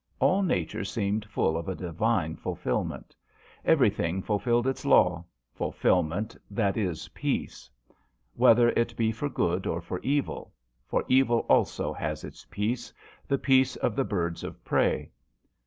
[0.17, 3.15] All nature seemed full of a Divine fulfil ment.
[3.63, 7.69] Everything fulfilled its law fulfilment that is peace,
[8.33, 10.55] whether it be for good or for evil,
[10.87, 12.91] for evil also has its peace,
[13.27, 15.11] the peace of the birds of prey.